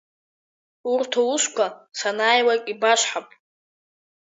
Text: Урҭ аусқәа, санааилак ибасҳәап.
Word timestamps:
Урҭ 0.93 1.11
аусқәа, 1.21 1.65
санааилак 1.99 2.63
ибасҳәап. 2.73 3.27